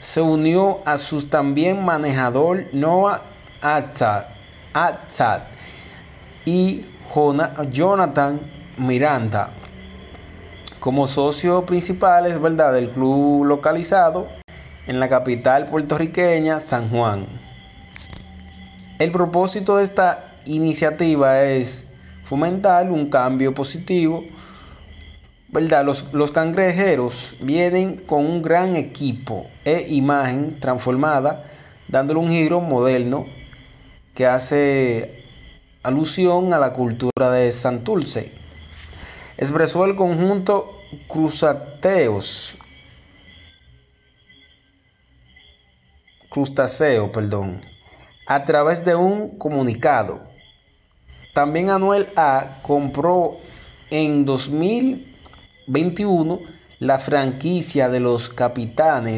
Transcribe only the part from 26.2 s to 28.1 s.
cangrejeros vienen